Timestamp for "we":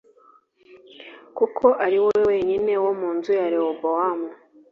2.05-2.15